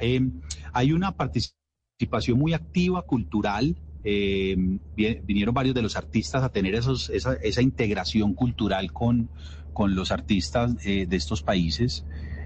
hay 0.72 0.92
una 0.92 1.12
participación 1.12 1.65
participación 1.96 2.38
muy 2.38 2.52
activa, 2.52 3.02
cultural. 3.02 3.74
Eh, 4.04 4.54
vinieron 4.94 5.54
varios 5.54 5.74
de 5.74 5.82
los 5.82 5.96
artistas 5.96 6.42
a 6.42 6.50
tener 6.50 6.74
esa, 6.74 7.62
integración 7.62 8.34
cultural 8.34 8.92
con, 8.92 9.30
con 9.72 9.94
los 9.94 10.12
artistas 10.12 10.74
eh, 10.84 11.06
de 11.08 11.16
estos 11.16 11.42
países. 11.42 12.04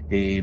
Eh, 0.09 0.41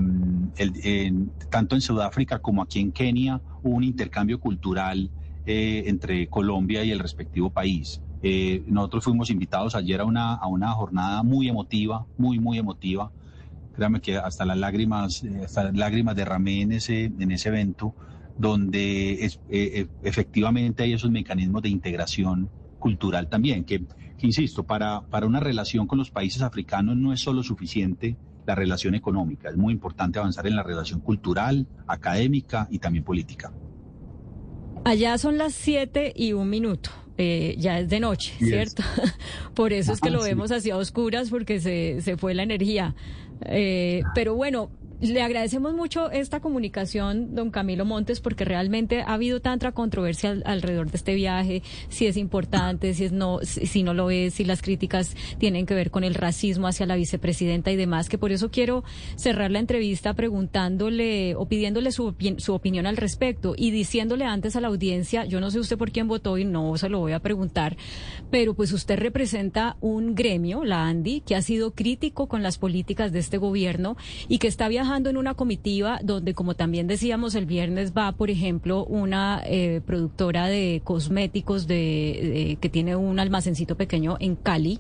tanto 1.51 1.75
en 1.75 1.81
Sudáfrica 1.81 2.39
como 2.39 2.63
aquí 2.63 2.81
en 2.81 2.93
Kenia 2.93 3.41
hubo 3.63 3.77
un 3.77 3.85
intercambio 3.85 4.39
cultural 4.41 5.11
entre 5.47 6.29
Colombia 6.29 6.85
y 6.85 6.91
el 6.91 6.99
respectivo 6.99 7.49
país. 7.49 8.03
Eh, 8.23 8.65
nosotros 8.67 9.05
fuimos 9.05 9.31
invitados 9.31 9.75
ayer 9.75 10.01
a 10.01 10.05
una, 10.05 10.37
jornada 10.73 11.23
muy 11.23 11.49
emotiva, 11.49 12.05
muy, 12.17 12.39
muy 12.39 12.59
emotiva. 12.59 13.11
Créame 13.75 14.01
que 14.01 14.17
hasta 14.17 14.45
las 14.45 14.59
lágrimas, 14.59 15.23
eh, 15.23 15.47
lágrimas 15.73 16.17
derramé 16.17 16.63
en 16.63 16.73
ese, 16.73 17.05
en 17.05 17.31
ese 17.31 17.49
evento, 17.49 17.95
donde 18.39 19.25
es, 19.25 19.41
eh, 19.51 19.89
efectivamente 20.03 20.85
hay 20.85 20.93
esos 20.95 21.11
mecanismos 21.11 21.63
de 21.63 21.69
integración 21.69 22.49
cultural 22.79 23.29
también, 23.29 23.65
que, 23.65 23.85
que, 24.17 24.27
insisto, 24.27 24.65
para, 24.65 25.03
para 25.03 25.27
una 25.27 25.41
relación 25.41 25.87
con 25.87 25.99
los 25.99 26.11
países 26.11 26.43
africanos 26.43 26.97
no 26.97 27.13
es 27.13 27.21
solo 27.21 27.43
suficiente 27.43 28.17
la 28.47 28.55
relación 28.55 28.95
económica, 28.95 29.51
es 29.51 29.57
muy 29.57 29.75
importante 29.75 30.19
avanzar 30.19 30.47
en 30.47 30.57
la 30.57 30.63
relación 30.63 31.01
cultural, 31.01 31.67
académica 31.87 32.67
y 32.71 32.79
también 32.79 33.05
política. 33.05 33.53
Allá 34.85 35.19
son 35.19 35.37
las 35.37 35.53
siete 35.53 36.15
y 36.17 36.33
un 36.33 36.49
minuto. 36.49 36.91
Eh, 37.21 37.57
ya 37.59 37.81
es 37.81 37.89
de 37.89 37.99
noche, 37.99 38.33
¿cierto? 38.39 38.85
Por 39.55 39.73
eso 39.73 39.93
es 39.93 40.01
que 40.01 40.09
lo 40.09 40.23
vemos 40.23 40.53
hacia 40.53 40.77
oscuras 40.77 41.31
porque 41.31 41.61
se, 41.61 42.01
se 42.01 42.17
fue 42.17 42.33
la 42.33 42.45
energía. 42.45 42.95
Eh, 43.43 44.03
pero 44.15 44.35
bueno, 44.35 44.71
le 45.01 45.23
agradecemos 45.23 45.75
mucho 45.75 46.11
esta 46.11 46.41
comunicación, 46.41 47.35
don 47.35 47.51
Camilo 47.51 47.85
Montes, 47.85 48.21
porque 48.21 48.45
realmente 48.45 49.03
ha 49.03 49.15
habido 49.15 49.41
tanta 49.41 49.71
controversia 49.71 50.37
alrededor 50.45 50.91
de 50.91 50.97
este 50.97 51.15
viaje, 51.15 51.63
si 51.89 52.07
es 52.07 52.17
importante, 52.17 52.95
si 52.95 53.05
es 53.05 53.13
no, 53.13 53.39
si 53.43 53.83
no 53.85 53.95
lo 53.95 54.11
es, 54.11 54.35
si 54.35 54.45
las 54.45 54.61
críticas 54.61 55.15
tienen 55.39 55.67
que 55.67 55.75
ver 55.75 55.93
con 55.93 56.03
el 56.03 56.15
racismo 56.15 56.67
hacia 56.67 56.87
la 56.87 56.97
vicepresidenta 56.97 57.71
y 57.71 57.77
demás, 57.77 58.09
que 58.09 58.19
por 58.19 58.33
eso 58.33 58.51
quiero 58.51 58.83
cerrar 59.15 59.53
la 59.53 59.61
entrevista 59.61 60.15
preguntándole 60.15 61.37
o 61.37 61.47
pidiéndole 61.47 61.93
su, 61.93 62.17
su 62.39 62.55
opinión 62.55 62.87
al 62.87 62.97
respecto 62.97 63.55
y 63.57 63.71
diciéndole 63.71 64.25
antes 64.25 64.57
a 64.57 64.61
la 64.61 64.69
audiencia, 64.69 65.25
yo 65.27 65.41
no 65.41 65.53
sé 65.53 65.61
usted 65.61 65.79
por 65.79 65.93
quién 65.93 66.09
votó 66.09 66.39
y 66.39 66.45
no 66.45 66.77
se 66.77 66.89
lo 66.89 66.99
voy 66.99 67.13
a 67.13 67.21
preguntar, 67.21 67.77
pero 68.33 68.55
pues 68.55 68.73
usted 68.73 68.99
representa 68.99 69.77
un 69.81 70.17
gremio, 70.17 70.65
la 70.65 70.87
ANDI, 70.87 71.21
que 71.21 71.37
ha 71.37 71.43
sido 71.43 71.73
crítico 71.73 72.27
con 72.27 72.43
las 72.43 72.59
políticas 72.59 73.13
de 73.13 73.21
este 73.21 73.39
gobierno 73.39 73.97
y 74.27 74.39
que 74.39 74.49
está 74.49 74.67
viajando 74.67 74.88
en 74.97 75.17
una 75.17 75.35
comitiva 75.35 76.01
donde, 76.03 76.35
como 76.35 76.55
también 76.55 76.87
decíamos, 76.87 77.35
el 77.35 77.47
viernes 77.47 77.93
va, 77.97 78.13
por 78.13 78.31
ejemplo, 78.31 78.85
una 78.85 79.43
eh, 79.45 79.83
productora 79.85 80.47
de 80.47 80.81
cosméticos 80.83 81.67
de, 81.67 82.57
que 82.61 82.69
tiene 82.69 82.97
un 82.97 83.21
almacencito 83.21 83.77
pequeño 83.77 84.17
en 84.19 84.35
Cali 84.35 84.79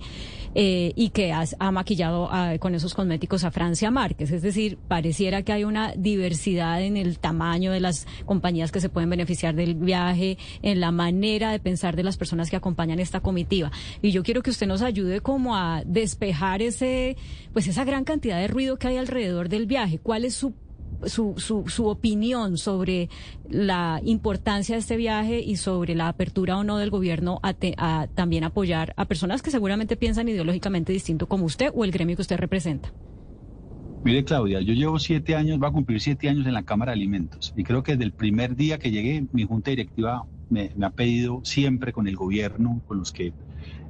eh, 0.55 0.93
y 0.97 1.11
que 1.11 1.33
ha 1.33 1.71
maquillado 1.71 2.31
con 2.61 2.75
esos 2.75 2.95
cosméticos 2.95 3.45
a 3.45 3.50
Francia 3.50 3.90
Márquez. 3.90 4.31
Es 4.31 4.43
decir, 4.43 4.78
pareciera 4.88 5.43
que 5.43 5.52
hay 5.52 5.64
una 5.64 5.93
diversidad 5.97 6.83
en 6.83 6.97
el 6.97 7.19
tamaño 7.19 7.73
de 7.73 7.81
las 7.81 8.07
compañías 8.25 8.73
que 8.73 8.81
se 8.81 8.88
pueden 8.88 9.11
beneficiar 9.11 9.55
del 9.55 9.75
viaje, 9.75 10.38
en 10.62 10.81
la 10.81 10.90
manera 10.90 11.52
de 11.52 11.59
pensar 11.59 11.97
de 11.97 12.02
las 12.02 12.17
personas 12.17 12.50
que 12.50 12.57
acompañan 12.57 12.99
esta 13.00 13.21
comitiva. 13.21 13.71
Y 14.02 14.11
yo 14.11 14.23
quiero 14.23 14.43
que 14.43 14.50
usted 14.50 14.67
nos 14.67 14.83
ayude 14.83 15.21
como 15.21 15.57
a 15.57 15.83
despejar 15.85 16.62
ese, 16.62 17.17
pues 17.52 17.67
esa 17.69 17.85
gran 17.85 18.05
cantidad 18.05 18.38
de 18.38 18.49
ruido 18.49 18.78
que 18.78 18.88
hay 18.88 18.97
alrededor 18.97 19.49
del 19.49 19.67
viaje. 19.67 19.99
¿Cuál 19.99 20.25
es 20.25 20.35
su 20.35 20.55
su, 21.07 21.35
su, 21.37 21.64
su, 21.69 21.87
opinión 21.87 22.59
sobre 22.59 23.09
la 23.49 24.00
importancia 24.05 24.75
de 24.75 24.81
este 24.81 24.97
viaje 24.97 25.40
y 25.40 25.57
sobre 25.57 25.95
la 25.95 26.09
apertura 26.09 26.59
o 26.59 26.64
no 26.64 26.78
del 26.78 26.90
gobierno 26.90 27.40
a, 27.43 27.55
a, 27.76 28.07
también 28.09 28.45
apoyar 28.45 28.95
a 28.97 29.05
personas 29.05 29.43
que 29.43 29.50
seguramente 29.50 29.97
piensan 29.97 30.28
ideológicamente 30.28 30.93
distinto 30.93 31.26
como 31.28 31.45
usted 31.45 31.71
o 31.75 31.85
el 31.85 31.90
gremio 31.90 32.17
que 32.17 32.23
usted 32.23 32.38
representa. 32.38 32.93
Mire, 34.05 34.25
Claudia, 34.25 34.61
yo 34.61 34.75
llevo 34.75 34.99
siete 34.99 35.35
años, 35.35 35.61
va 35.62 35.69
a 35.69 35.73
cumplir 35.73 36.00
siete 36.00 36.28
años 36.28 36.47
en 36.47 36.55
la 36.55 36.62
Cámara 36.62 36.93
de 36.93 36.97
Alimentos 36.97 37.52
y 37.57 37.64
creo 37.64 37.83
que 37.83 37.93
desde 37.93 38.05
el 38.05 38.12
primer 38.12 38.55
día 38.55 38.78
que 38.78 38.90
llegué, 38.90 39.26
mi 39.33 39.45
junta 39.45 39.71
directiva 39.71 40.25
me, 40.50 40.71
me 40.76 40.87
ha 40.87 40.90
pedido 40.90 41.40
siempre 41.45 41.93
con 41.93 42.07
el 42.07 42.17
gobierno, 42.17 42.81
con 42.87 42.99
los 42.99 43.12
que 43.12 43.33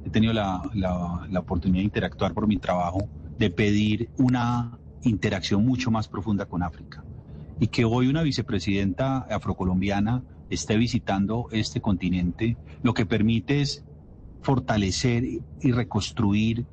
he 0.05 0.09
tenido 0.09 0.33
la, 0.33 0.61
la, 0.73 1.27
la 1.29 1.39
oportunidad 1.39 1.81
de 1.81 1.85
interactuar 1.85 2.33
por 2.33 2.47
mi 2.47 2.57
trabajo, 2.57 3.07
de 3.37 3.49
pedir 3.49 4.09
una 4.17 4.77
interacción 5.03 5.65
mucho 5.65 5.91
más 5.91 6.07
profunda 6.07 6.45
con 6.45 6.63
África. 6.63 7.03
Y 7.59 7.67
que 7.67 7.85
hoy 7.85 8.07
una 8.07 8.23
vicepresidenta 8.23 9.19
afrocolombiana 9.29 10.23
esté 10.49 10.77
visitando 10.77 11.47
este 11.51 11.81
continente, 11.81 12.57
lo 12.81 12.93
que 12.93 13.05
permite 13.05 13.61
es 13.61 13.83
fortalecer 14.41 15.23
y 15.25 15.71
reconstruir 15.71 16.65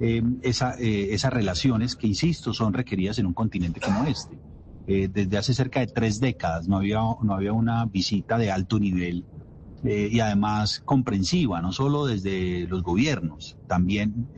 em, 0.00 0.40
eh, 0.42 1.08
esas 1.10 1.32
relaciones 1.32 1.94
que, 1.94 2.06
insisto, 2.06 2.52
son 2.52 2.72
requeridas 2.72 3.18
en 3.18 3.26
un 3.26 3.34
continente 3.34 3.80
como 3.80 4.04
este. 4.04 4.36
Eh, 4.86 5.08
desde 5.12 5.38
hace 5.38 5.54
cerca 5.54 5.80
de 5.80 5.86
tres 5.86 6.18
décadas 6.18 6.66
no 6.66 6.78
había, 6.78 7.00
no 7.22 7.34
había 7.34 7.52
una 7.52 7.84
visita 7.84 8.36
de 8.36 8.50
alto 8.50 8.80
nivel 8.80 9.24
eh, 9.84 10.08
y 10.10 10.18
además 10.18 10.82
comprensiva, 10.84 11.60
no 11.60 11.72
solo 11.72 12.06
desde 12.06 12.66
los 12.66 12.82
gobiernos, 12.82 13.56
también 13.68 14.28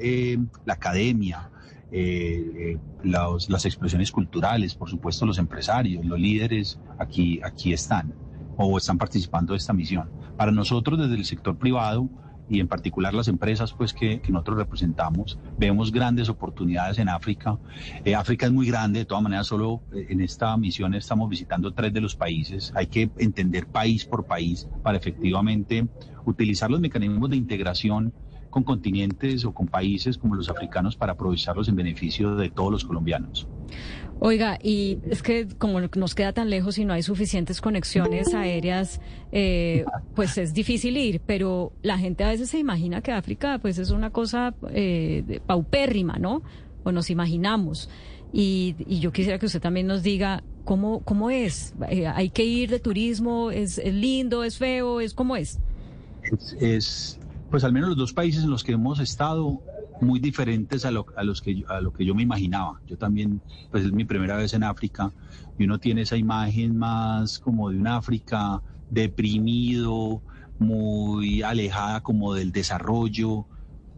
la 0.66 0.74
academia, 0.74 1.50
eh, 1.96 2.76
las 3.04 3.64
expresiones 3.64 4.10
culturales, 4.10 4.74
por 4.74 4.90
supuesto 4.90 5.26
los 5.26 5.38
empresarios, 5.38 6.04
los 6.04 6.18
líderes 6.18 6.80
aquí, 6.98 7.40
aquí 7.44 7.72
están 7.72 8.12
o 8.56 8.76
están 8.76 8.98
participando 8.98 9.52
de 9.52 9.58
esta 9.58 9.72
misión. 9.72 10.10
Para 10.36 10.50
nosotros 10.50 10.98
desde 10.98 11.14
el 11.14 11.24
sector 11.24 11.56
privado 11.56 12.08
y 12.48 12.58
en 12.58 12.66
particular 12.66 13.14
las 13.14 13.28
empresas 13.28 13.72
pues 13.72 13.94
que, 13.94 14.20
nosotros 14.28 14.56
representamos, 14.58 15.38
vemos 15.56 15.92
grandes 15.92 16.28
oportunidades 16.28 16.98
en 16.98 17.08
África. 17.08 17.58
Eh, 18.04 18.16
África 18.16 18.46
es 18.46 18.52
muy 18.52 18.66
grande, 18.66 18.98
de 18.98 19.04
todas 19.04 19.22
maneras 19.22 19.46
solo 19.46 19.82
eh, 19.92 20.06
en 20.08 20.20
esta 20.20 20.56
misión 20.56 20.94
estamos 20.94 21.30
visitando 21.30 21.72
tres 21.74 21.92
de 21.92 22.00
los 22.00 22.16
países. 22.16 22.72
Hay 22.74 22.88
que 22.88 23.08
entender 23.18 23.68
país 23.68 24.04
por 24.04 24.26
país 24.26 24.68
para 24.82 24.98
efectivamente 24.98 25.86
utilizar 26.24 26.72
los 26.72 26.80
mecanismos 26.80 27.30
de 27.30 27.36
integración 27.36 28.12
con 28.54 28.62
continentes 28.62 29.44
o 29.44 29.52
con 29.52 29.66
países 29.66 30.16
como 30.16 30.36
los 30.36 30.48
africanos 30.48 30.94
para 30.94 31.14
aprovecharlos 31.14 31.68
en 31.68 31.74
beneficio 31.74 32.36
de 32.36 32.50
todos 32.50 32.70
los 32.70 32.84
colombianos. 32.84 33.48
Oiga, 34.20 34.60
y 34.62 34.98
es 35.10 35.24
que 35.24 35.48
como 35.58 35.80
nos 35.80 36.14
queda 36.14 36.32
tan 36.32 36.50
lejos 36.50 36.78
y 36.78 36.84
no 36.84 36.92
hay 36.92 37.02
suficientes 37.02 37.60
conexiones 37.60 38.32
aéreas, 38.32 39.00
eh, 39.32 39.84
pues 40.14 40.38
es 40.38 40.54
difícil 40.54 40.96
ir, 40.96 41.20
pero 41.26 41.72
la 41.82 41.98
gente 41.98 42.22
a 42.22 42.28
veces 42.28 42.48
se 42.48 42.60
imagina 42.60 43.00
que 43.00 43.10
África 43.10 43.58
pues 43.60 43.78
es 43.78 43.90
una 43.90 44.10
cosa 44.10 44.54
eh, 44.70 45.40
paupérrima, 45.46 46.16
¿no? 46.18 46.42
O 46.84 46.92
nos 46.92 47.10
imaginamos. 47.10 47.90
Y, 48.32 48.76
yo 49.00 49.10
quisiera 49.10 49.40
que 49.40 49.46
usted 49.46 49.60
también 49.60 49.88
nos 49.88 50.04
diga 50.04 50.44
cómo, 50.64 51.00
cómo 51.00 51.28
es. 51.28 51.74
Eh, 51.90 52.06
¿Hay 52.06 52.30
que 52.30 52.44
ir 52.44 52.70
de 52.70 52.78
turismo? 52.78 53.50
¿Es, 53.50 53.84
lindo? 53.84 54.44
¿Es 54.44 54.58
feo? 54.58 55.00
¿Es 55.00 55.12
cómo 55.12 55.34
es? 55.34 55.58
es 56.60 57.18
pues 57.50 57.64
al 57.64 57.72
menos 57.72 57.90
los 57.90 57.98
dos 57.98 58.12
países 58.12 58.44
en 58.44 58.50
los 58.50 58.64
que 58.64 58.72
hemos 58.72 59.00
estado 59.00 59.60
muy 60.00 60.20
diferentes 60.20 60.84
a 60.84 60.90
lo, 60.90 61.06
a 61.16 61.24
los 61.24 61.40
que, 61.40 61.64
a 61.68 61.80
lo 61.80 61.92
que 61.92 62.04
yo 62.04 62.14
me 62.14 62.22
imaginaba. 62.22 62.80
Yo 62.86 62.96
también, 62.96 63.40
pues 63.70 63.84
es 63.84 63.92
mi 63.92 64.04
primera 64.04 64.36
vez 64.36 64.54
en 64.54 64.64
África 64.64 65.12
y 65.58 65.64
uno 65.64 65.78
tiene 65.78 66.02
esa 66.02 66.16
imagen 66.16 66.76
más 66.76 67.38
como 67.38 67.70
de 67.70 67.78
un 67.78 67.86
África 67.86 68.62
deprimido, 68.90 70.22
muy 70.58 71.42
alejada 71.42 72.00
como 72.00 72.34
del 72.34 72.52
desarrollo. 72.52 73.46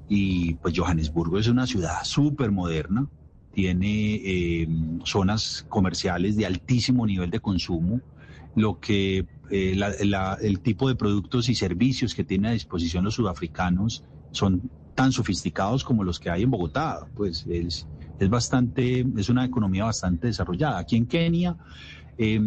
Y 0.08 0.54
pues 0.54 0.74
Johannesburgo 0.76 1.38
es 1.38 1.48
una 1.48 1.66
ciudad 1.66 2.04
súper 2.04 2.52
moderna, 2.52 3.08
tiene 3.52 4.14
eh, 4.16 4.68
zonas 5.04 5.64
comerciales 5.68 6.36
de 6.36 6.46
altísimo 6.46 7.06
nivel 7.06 7.30
de 7.30 7.40
consumo, 7.40 8.00
lo 8.54 8.78
que 8.78 9.26
eh, 9.50 9.76
el 10.40 10.60
tipo 10.60 10.88
de 10.88 10.96
productos 10.96 11.48
y 11.48 11.54
servicios 11.54 12.14
que 12.14 12.24
tienen 12.24 12.50
a 12.50 12.54
disposición 12.54 13.04
los 13.04 13.14
sudafricanos 13.14 14.04
son 14.30 14.70
tan 14.94 15.12
sofisticados 15.12 15.84
como 15.84 16.04
los 16.04 16.18
que 16.18 16.30
hay 16.30 16.42
en 16.42 16.50
Bogotá. 16.50 17.08
Pues 17.14 17.46
es, 17.46 17.88
es 18.18 18.28
bastante, 18.28 19.04
es 19.16 19.28
una 19.28 19.44
economía 19.44 19.84
bastante 19.84 20.28
desarrollada. 20.28 20.78
Aquí 20.78 20.96
en 20.96 21.06
Kenia, 21.06 21.56
eh, 22.16 22.40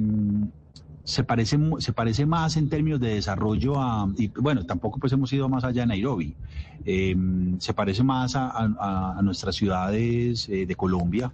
se 1.04 1.24
parece, 1.24 1.58
se 1.80 1.94
parece 1.94 2.26
más 2.26 2.58
en 2.58 2.70
términos 2.70 3.00
de 3.00 3.16
desarrollo 3.16 3.80
a, 3.82 4.08
y 4.18 4.28
bueno, 4.28 4.66
tampoco 4.66 5.00
pues 5.00 5.12
hemos 5.14 5.32
ido 5.34 5.50
más 5.50 5.64
allá 5.64 5.82
de 5.82 5.88
Nairobi, 5.88 6.36
em, 6.86 7.60
se 7.60 7.74
parece 7.74 8.04
más 8.04 8.36
a, 8.36 9.20
nuestras 9.24 9.56
ciudades 9.56 10.48
eh, 10.50 10.66
de 10.66 10.76
Colombia, 10.76 11.32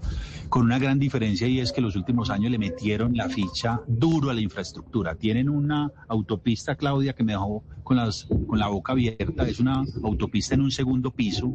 con 0.49 0.63
una 0.63 0.79
gran 0.79 0.99
diferencia 0.99 1.47
y 1.47 1.59
es 1.59 1.71
que 1.71 1.81
los 1.81 1.95
últimos 1.95 2.29
años 2.29 2.51
le 2.51 2.57
metieron 2.57 3.15
la 3.15 3.29
ficha 3.29 3.81
duro 3.87 4.29
a 4.29 4.33
la 4.33 4.41
infraestructura. 4.41 5.15
Tienen 5.15 5.49
una 5.49 5.91
autopista, 6.07 6.75
Claudia, 6.75 7.13
que 7.13 7.23
me 7.23 7.33
dejó 7.33 7.63
con, 7.83 7.97
las, 7.97 8.27
con 8.47 8.59
la 8.59 8.67
boca 8.67 8.93
abierta, 8.93 9.47
es 9.47 9.59
una 9.59 9.83
autopista 10.03 10.55
en 10.55 10.61
un 10.61 10.71
segundo 10.71 11.11
piso 11.11 11.53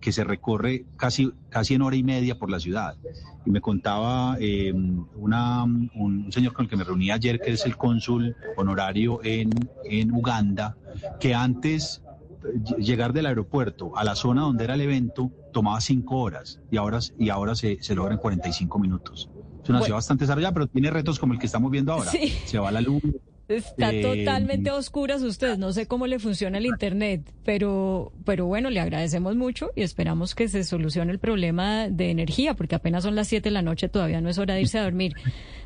que 0.00 0.12
se 0.12 0.24
recorre 0.24 0.84
casi, 0.96 1.32
casi 1.48 1.74
en 1.74 1.82
hora 1.82 1.96
y 1.96 2.02
media 2.02 2.38
por 2.38 2.50
la 2.50 2.60
ciudad. 2.60 2.96
Y 3.44 3.50
me 3.50 3.60
contaba 3.60 4.36
eh, 4.40 4.72
una, 5.16 5.64
un 5.64 6.30
señor 6.30 6.52
con 6.52 6.64
el 6.64 6.70
que 6.70 6.76
me 6.76 6.84
reuní 6.84 7.10
ayer, 7.10 7.40
que 7.40 7.52
es 7.52 7.64
el 7.66 7.76
cónsul 7.76 8.36
honorario 8.56 9.20
en, 9.22 9.50
en 9.84 10.12
Uganda, 10.12 10.76
que 11.20 11.34
antes 11.34 12.02
eh, 12.44 12.74
llegar 12.78 13.12
del 13.12 13.26
aeropuerto 13.26 13.96
a 13.96 14.04
la 14.04 14.14
zona 14.14 14.42
donde 14.42 14.64
era 14.64 14.74
el 14.74 14.80
evento 14.80 15.30
tomaba 15.52 15.80
cinco 15.80 16.18
horas 16.18 16.60
y 16.70 16.76
ahora, 16.76 16.98
y 17.18 17.30
ahora 17.30 17.54
se, 17.54 17.78
se 17.82 17.94
logra 17.94 18.14
en 18.14 18.20
45 18.20 18.78
minutos. 18.78 19.30
Es 19.62 19.70
una 19.70 19.80
ciudad 19.82 19.96
bastante 19.96 20.24
desarrollada, 20.24 20.54
pero 20.54 20.66
tiene 20.68 20.90
retos 20.90 21.18
como 21.18 21.32
el 21.32 21.40
que 21.40 21.46
estamos 21.46 21.72
viendo 21.72 21.92
ahora. 21.92 22.12
Se 22.44 22.58
va 22.58 22.70
la 22.70 22.80
luz, 22.80 23.02
Está 23.48 23.92
Eh, 23.92 24.02
totalmente 24.02 24.70
a 24.70 24.74
oscuras 24.74 25.22
usted. 25.22 25.56
No 25.56 25.72
sé 25.72 25.86
cómo 25.86 26.06
le 26.06 26.18
funciona 26.18 26.58
el 26.58 26.66
internet, 26.66 27.22
pero, 27.44 28.12
pero 28.24 28.46
bueno, 28.46 28.70
le 28.70 28.80
agradecemos 28.80 29.36
mucho 29.36 29.70
y 29.76 29.82
esperamos 29.82 30.34
que 30.34 30.48
se 30.48 30.64
solucione 30.64 31.12
el 31.12 31.20
problema 31.20 31.88
de 31.88 32.10
energía, 32.10 32.54
porque 32.54 32.74
apenas 32.74 33.04
son 33.04 33.14
las 33.14 33.28
7 33.28 33.48
de 33.48 33.52
la 33.52 33.62
noche, 33.62 33.88
todavía 33.88 34.20
no 34.20 34.28
es 34.28 34.38
hora 34.38 34.54
de 34.54 34.62
irse 34.62 34.78
a 34.78 34.82
dormir. 34.82 35.14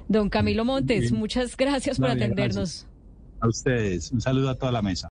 Don 0.08 0.28
Camilo 0.28 0.64
Montes, 0.64 1.12
muchas 1.12 1.56
gracias 1.56 1.98
por 1.98 2.10
atendernos. 2.10 2.84
gracias. 2.84 2.86
A 3.40 3.48
ustedes. 3.48 4.12
Un 4.12 4.20
saludo 4.20 4.50
a 4.50 4.54
toda 4.54 4.72
la 4.72 4.82
mesa. 4.82 5.08